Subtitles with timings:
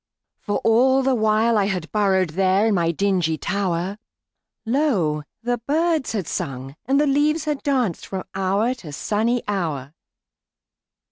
[0.39, 3.99] For all the while I had burrowedThere in my dingy tower,
[4.65, 5.21] Lo!
[5.43, 9.93] the birds had sung and the leaves had dancedFrom hour to sunny hour.